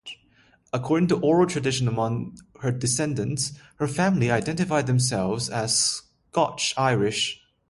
[0.73, 6.01] According to oral tradition among her descendants, her family identified themselves as
[6.33, 7.39] Scotch-Irish.